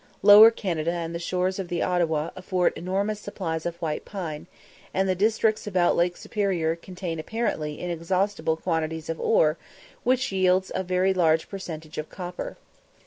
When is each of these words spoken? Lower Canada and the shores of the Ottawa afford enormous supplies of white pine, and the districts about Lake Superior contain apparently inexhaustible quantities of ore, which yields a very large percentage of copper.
Lower 0.23 0.49
Canada 0.49 0.89
and 0.93 1.13
the 1.13 1.19
shores 1.19 1.59
of 1.59 1.67
the 1.67 1.83
Ottawa 1.83 2.31
afford 2.35 2.73
enormous 2.75 3.19
supplies 3.19 3.67
of 3.67 3.75
white 3.77 4.03
pine, 4.03 4.47
and 4.95 5.07
the 5.07 5.13
districts 5.13 5.67
about 5.67 5.95
Lake 5.95 6.17
Superior 6.17 6.75
contain 6.75 7.19
apparently 7.19 7.79
inexhaustible 7.79 8.57
quantities 8.57 9.09
of 9.11 9.19
ore, 9.19 9.59
which 10.03 10.31
yields 10.31 10.71
a 10.73 10.81
very 10.83 11.13
large 11.13 11.49
percentage 11.49 11.99
of 11.99 12.09
copper. 12.09 12.57